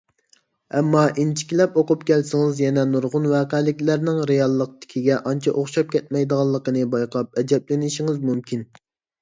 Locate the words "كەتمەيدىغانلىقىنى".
5.97-6.87